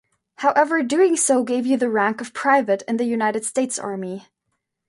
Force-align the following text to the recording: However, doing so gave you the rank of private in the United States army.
However, 0.37 0.81
doing 0.81 1.15
so 1.15 1.43
gave 1.43 1.67
you 1.67 1.77
the 1.77 1.87
rank 1.87 2.21
of 2.21 2.33
private 2.33 2.81
in 2.87 2.97
the 2.97 3.03
United 3.05 3.45
States 3.45 3.77
army. 3.77 4.25